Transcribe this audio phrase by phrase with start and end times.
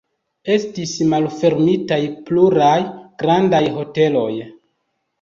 [0.53, 2.01] Estis malfermitaj
[2.31, 2.75] pluraj
[3.23, 4.29] grandaj hoteloj.